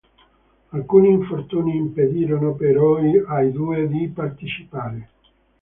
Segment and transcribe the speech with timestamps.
[0.69, 5.09] Alcuni infortuni impedirono però ai due di partecipare.